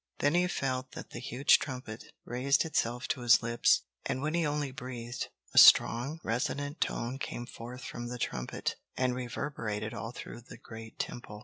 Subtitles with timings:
[0.17, 3.83] Then he felt that the huge trumpet raised itself to his lips.
[4.03, 9.13] And when he only breathed, a strong, resonant tone came forth from the trumpet, and
[9.13, 11.39] reverberated all through the great Temple.